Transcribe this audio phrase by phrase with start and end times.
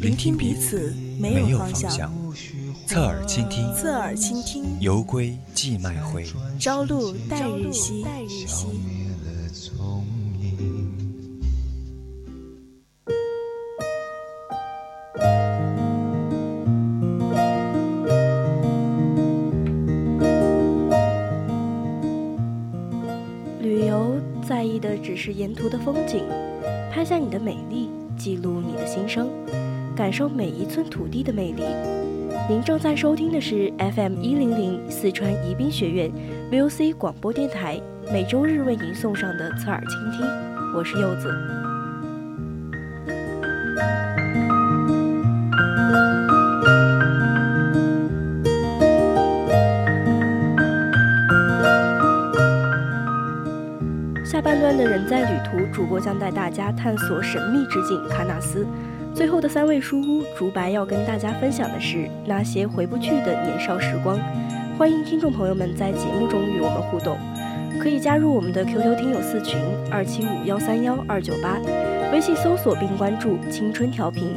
[0.00, 2.12] 聆听彼此，没有方向。
[2.86, 4.64] 侧耳倾听，侧耳倾听。
[4.80, 6.24] 游归寄麦回，
[6.56, 8.06] 朝露待日晞。
[23.60, 24.16] 旅游
[24.48, 26.22] 在意的只是沿途的风景，
[26.92, 29.28] 拍下你的美丽，记录你的心声，
[29.98, 31.64] 感受每一寸土地的魅力。
[32.48, 36.08] 您正在收听的是 FM 一零零四川宜宾学院
[36.52, 37.80] VOC 广播电台，
[38.12, 40.24] 每周日为您送上的侧耳倾听，
[40.72, 41.28] 我是柚子。
[54.24, 58.64] 下半段的人在旅途，主播将带大家探索神秘之境喀纳斯。
[59.18, 64.16] 最后的三位书屋，竹白要跟大家分享的是那些回不去的年少时光。
[64.78, 67.18] 欢迎听众朋友们在节目中与我们互动，
[67.80, 69.58] 可以加入我们的 QQ 听友四群
[69.90, 71.58] 二七五幺三幺二九八，
[72.12, 74.36] 微信搜索并关注“青春调频”。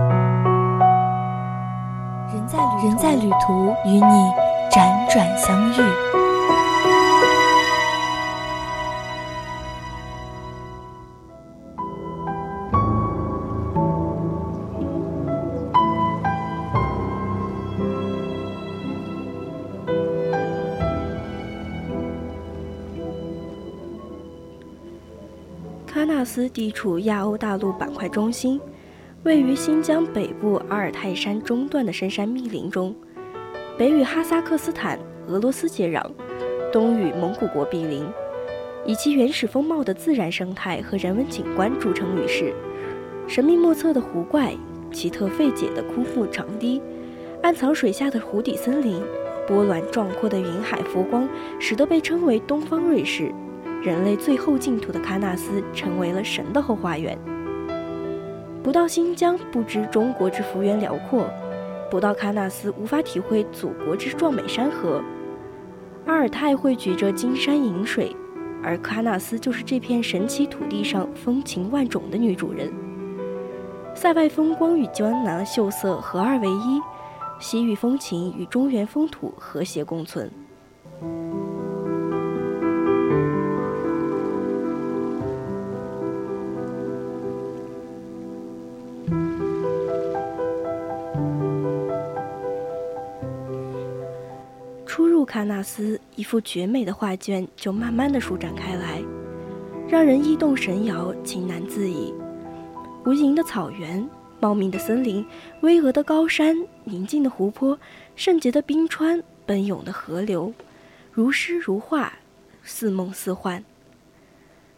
[2.51, 4.01] 在人在旅途，与你
[4.69, 5.75] 辗转相遇。
[25.87, 28.59] 喀纳斯地处亚欧大陆板块中心。
[29.23, 32.95] 位于新疆北部阿尔泰山中段的深山密林中，
[33.77, 36.03] 北与哈萨克斯坦、俄罗斯接壤，
[36.73, 38.03] 东与蒙古国毗邻，
[38.83, 42.51] 以其原始风貌的自然生态和人文景观著称于世。
[43.27, 44.55] 神秘莫测的湖怪、
[44.91, 46.81] 奇特费解的枯木长堤、
[47.43, 49.03] 暗藏水下的湖底森林、
[49.47, 51.29] 波澜壮阔的云海佛光，
[51.59, 53.31] 使得被称为“东方瑞士”、
[53.85, 57.15] 人类最后净土的喀纳斯成为了神的后花园。
[58.63, 61.25] 不到新疆，不知中国之幅员辽阔；
[61.89, 65.01] 不到喀纳斯，无法体会祖国之壮美山河。
[66.05, 68.15] 阿尔泰汇聚着金山银水，
[68.63, 72.71] 而喀纳斯就是这片神奇土地上风情万种的女主人。
[73.95, 76.79] 塞外风光与江南秀色合二为一，
[77.39, 80.31] 西域风情与中原风土和谐共存。
[95.01, 99.01] 初入喀纳斯一幅绝美的画卷就慢慢的舒展开来，
[99.89, 102.13] 让人意动神摇，情难自已。
[103.03, 104.07] 无垠的草原，
[104.39, 105.25] 茂密的森林，
[105.61, 107.79] 巍峨的高山，宁静的湖泊，
[108.15, 110.53] 圣洁的冰川，奔涌的河流，
[111.11, 112.13] 如诗如画，
[112.61, 113.63] 似梦似幻。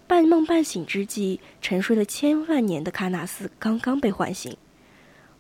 [0.08, 4.56] 半梦半醒之际，沉睡了千万年的喀纳斯刚刚被唤醒，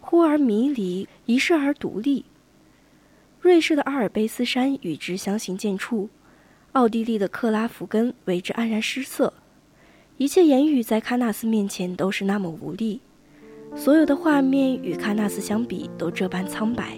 [0.01, 2.25] 忽而迷离，一世而独立。
[3.43, 6.07] 瑞士的阿尔卑斯山与之相形见绌，
[6.71, 9.33] 奥地利的克拉福根为之黯然失色，
[10.15, 13.01] 一切言语在喀纳斯面前都是那么无力，
[13.75, 16.97] 所有的画面与喀纳斯相比都这般苍白。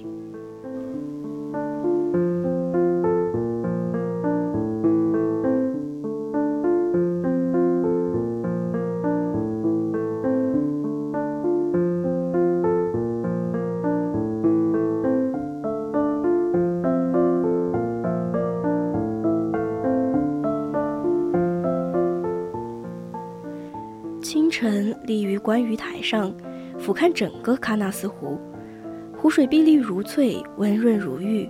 [26.06, 26.32] 上，
[26.78, 28.40] 俯瞰整个喀纳斯湖，
[29.18, 31.50] 湖水碧绿如翠，温润如玉。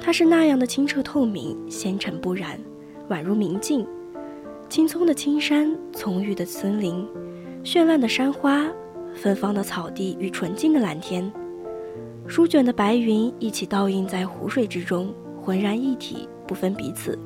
[0.00, 2.58] 它是那样的清澈透明，纤尘不染，
[3.08, 3.86] 宛如明镜。
[4.68, 7.06] 青葱的青山，葱郁的森林，
[7.62, 8.66] 绚烂的山花，
[9.14, 11.32] 芬芳的草地与纯净的蓝天，
[12.26, 17.16] 舒卷的白云一起倒映在湖水之中，浑然一体，不分彼此。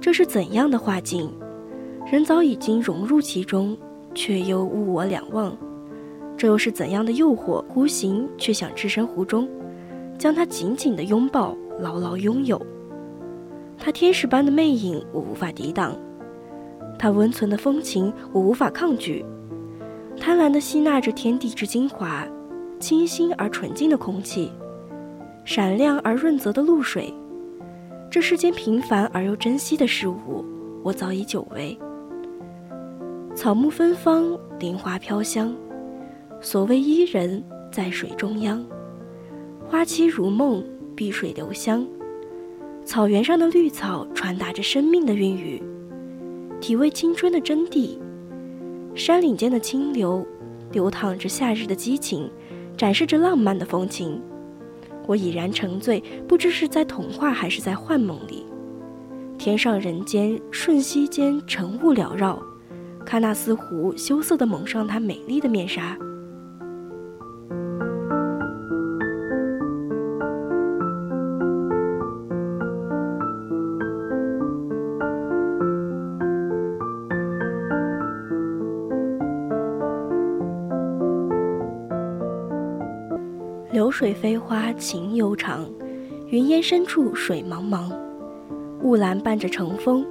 [0.00, 1.30] 这是怎样的画境？
[2.10, 3.76] 人早已经融入其中，
[4.14, 5.56] 却又物我两忘。
[6.36, 7.64] 这又是怎样的诱惑？
[7.66, 9.48] 孤行却想置身湖中。
[10.18, 12.60] 将它紧紧地拥抱，牢牢拥有。
[13.76, 15.94] 它天使般的魅影，我无法抵挡；
[16.96, 19.24] 它温存的风情，我无法抗拒。
[20.20, 22.24] 贪婪地吸纳着天地之精华，
[22.78, 24.52] 清新而纯净的空气，
[25.44, 27.12] 闪亮而润泽的露水。
[28.08, 30.44] 这世间平凡而又珍惜的事物，
[30.84, 31.76] 我早已久违。
[33.34, 35.56] 草木芬芳，林花飘香，
[36.42, 37.42] 所谓伊人，
[37.72, 38.62] 在水中央。
[39.66, 40.62] 花期如梦，
[40.94, 41.86] 碧水流香，
[42.84, 45.62] 草原上的绿草传达着生命的孕育，
[46.60, 47.98] 体味青春的真谛。
[48.94, 50.24] 山岭间的清流，
[50.70, 52.30] 流淌着夏日的激情，
[52.76, 54.20] 展示着浪漫的风情。
[55.06, 58.44] 我已然沉醉，不知是在童话还是在幻梦里。
[59.38, 62.40] 天上人间，瞬息间晨雾缭绕，
[63.04, 65.96] 喀纳斯湖羞涩地蒙上它美丽的面纱。
[83.70, 85.64] 流水飞花情悠长，
[86.28, 87.90] 云烟深处水茫茫，
[88.82, 90.04] 雾岚伴着晨风，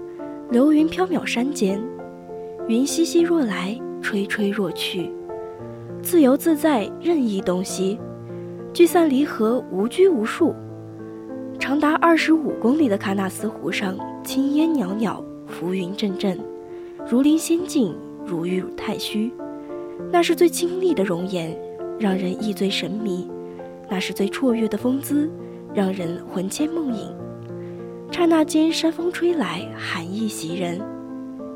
[0.49, 1.79] 流云飘渺山间，
[2.67, 5.11] 云熙熙若来，吹吹若去，
[6.01, 7.99] 自由自在，任意东西，
[8.71, 10.53] 聚散离合无拘无束。
[11.59, 16.39] 长达二十五公里的喀纳斯湖上，青烟袅袅，浮云阵阵，
[17.09, 19.33] 如临仙境，如遇太虚。
[20.11, 21.55] 那是最清丽的容颜，
[21.99, 23.29] 让人意醉神迷。
[23.89, 25.29] 那是最绰约的风姿，
[25.73, 27.13] 让人魂牵梦萦。
[28.11, 30.79] 刹那间，山风吹来，寒意袭人。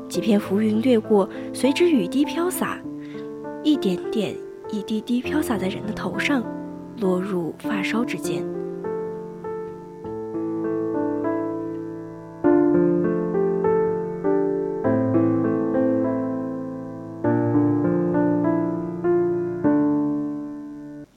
[0.08, 2.80] 几片浮云掠过，随之雨滴飘洒，
[3.62, 4.34] 一点点，
[4.70, 6.42] 一滴滴飘洒在人的头上，
[7.00, 8.42] 落入发梢之间。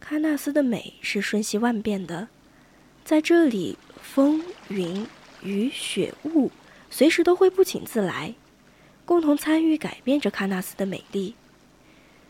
[0.02, 2.28] 喀纳斯的美是瞬息万变的，
[3.06, 5.06] 在这里，风、云、
[5.44, 6.52] 雨、雪、雾，
[6.90, 8.34] 随时都会不请自来，
[9.10, 11.34] 共同参与改变着喀纳斯的美丽。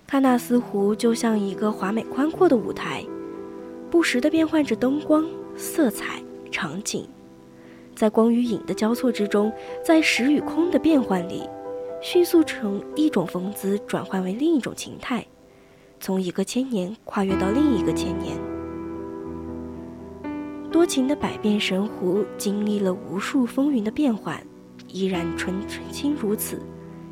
[0.09, 3.03] 喀纳斯湖就像一个华美宽阔的舞台，
[3.91, 5.27] 不时地变换着灯光、
[5.57, 7.05] 色彩、场景，
[7.97, 9.51] 在光与影的交错之中，
[9.83, 11.43] 在实与空的变换里，
[12.01, 15.25] 迅速从一种风姿转换为另一种情态。
[15.99, 18.37] 从一个千年跨越到另一个千年，
[20.71, 24.41] 多情的百变神湖经历了无数风云的变幻，
[24.91, 26.61] 依然纯纯清如此，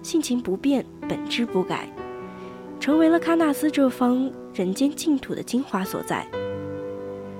[0.01, 1.89] 性情不变，本质不改，
[2.79, 6.27] 成为了喀纳斯这方人间净土的精华所在。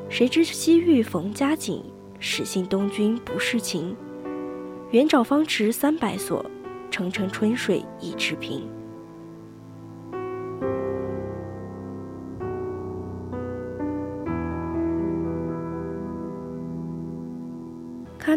[0.10, 1.84] 谁知西域逢佳景，
[2.20, 3.96] 始信东君不是情。
[4.91, 6.46] 远找方池三百所，
[6.89, 8.76] 城城春水一池平。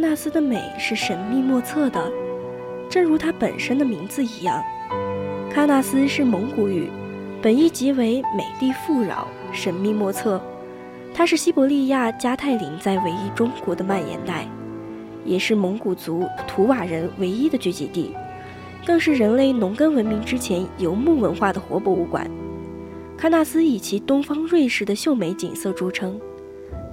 [0.00, 2.10] 纳斯的美是神秘莫测的，
[2.88, 4.64] 正如它本身的名字一样。
[5.54, 6.88] 喀纳斯是蒙古语，
[7.42, 10.40] 本意即为美丽富饶、神秘莫测。
[11.12, 14.48] 它是西伯利亚加泰林在唯一中国的蔓延带，
[15.22, 18.16] 也是蒙古族图瓦人唯一的聚集地，
[18.86, 22.26] 更是人类农耕文明之前游牧文化的活博物馆。
[23.18, 26.18] 喀纳斯以其东方瑞士的秀美景色著称，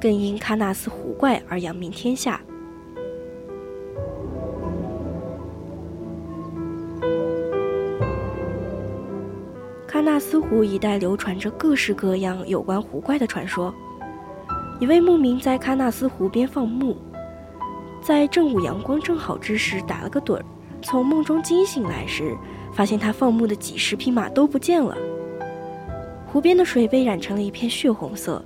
[0.01, 2.41] 更因喀纳斯湖怪而扬名天下。
[10.17, 13.71] 喀纳斯湖一带流传着各式各样有关湖怪的传说。
[14.79, 16.97] 一位牧民在喀纳斯湖边放牧，
[18.01, 20.43] 在正午阳光正好之时打了个盹儿，
[20.81, 22.35] 从梦中惊醒来时，
[22.73, 24.97] 发现他放牧的几十匹马都不见了。
[26.25, 28.43] 湖边的水被染成了一片血红色，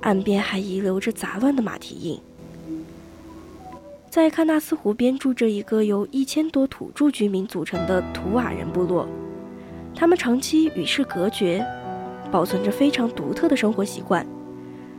[0.00, 2.18] 岸边还遗留着杂乱的马蹄印。
[4.08, 9.06] 在喀纳斯湖边住着一个由一千多土著居民组成的图瓦人部落。
[9.94, 11.64] 他们长期与世隔绝，
[12.30, 14.26] 保存着非常独特的生活习惯。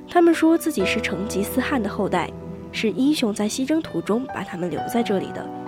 [0.09, 2.29] 他们说自己是成吉思汗的后代，
[2.71, 5.62] 是英雄在西征途中把他们留在这里的。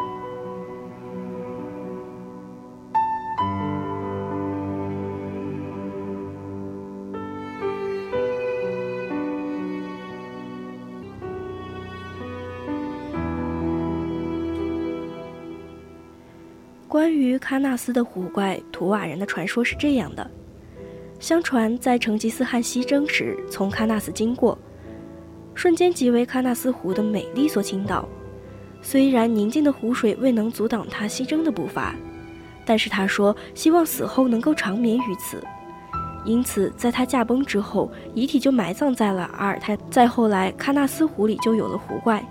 [16.95, 20.31] 关于喀纳斯的湖怪图瓦人的传说是这样的：
[21.19, 24.57] 相传在成吉思汗西征时，从喀纳斯经过，
[25.53, 28.07] 瞬间即为喀纳斯湖的美丽所倾倒。
[28.81, 31.93] 虽然宁静的湖水未能阻挡他西征的步伐，
[32.65, 35.43] 但是他说希望死后能够长眠于此。
[36.23, 39.77] 因此，在他驾崩之后，遗体就埋葬在了阿尔泰。
[39.91, 42.25] 再后来，喀纳斯湖里就有了湖怪。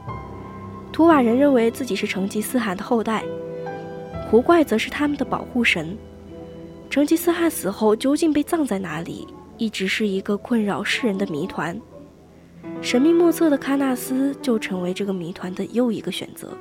[0.90, 3.22] 图瓦人认为自己是成吉思汗的后代。
[4.30, 5.96] 湖怪则是他们的保护神。
[6.90, 9.26] 成吉思汗死后究竟被葬在哪里，
[9.58, 11.80] 一直是一个困扰世人的谜团。
[12.80, 16.56] 神秘莫测的喀纳斯就成为这个谜团的又一个选择。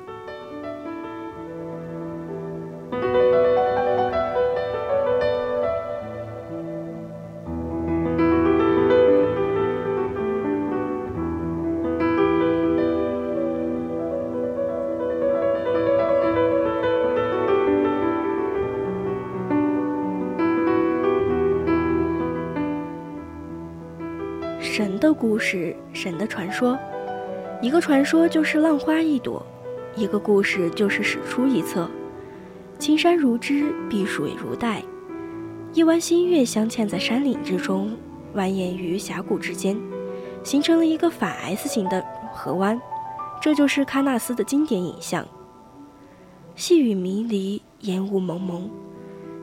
[25.14, 26.78] 故事，神的传说，
[27.62, 29.44] 一个传说就是浪花一朵，
[29.96, 31.88] 一个故事就是史书一册。
[32.78, 34.82] 青山如织，碧水如带，
[35.72, 37.96] 一弯新月镶嵌在山岭之中，
[38.34, 39.80] 蜿蜒于峡谷之间，
[40.42, 42.80] 形成了一个反 S 型的河湾。
[43.40, 45.26] 这就是喀纳斯的经典影像。
[46.56, 48.70] 细雨迷离，烟雾蒙蒙，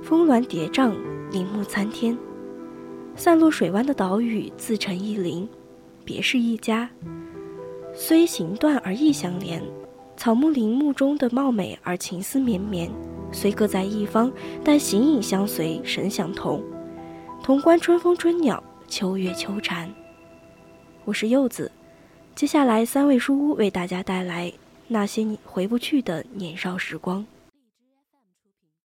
[0.01, 0.94] 峰峦叠嶂，
[1.32, 2.18] 林木参天。
[3.16, 5.48] 散落水湾的岛屿自成一林，
[6.12, 6.89] 别是一家。
[7.94, 9.63] 虽形断而意相连，
[10.18, 12.91] 草木林木中的貌美而情思绵绵。
[13.32, 14.30] 虽各在一方，
[14.62, 16.62] 但形影相随，神相同。
[17.41, 19.89] 潼关春风春鸟，秋月秋蝉。
[21.06, 21.72] 我是柚子，
[22.36, 24.51] 接下来三味书屋为大家带来
[24.89, 27.25] 那些你回不去的年少时光。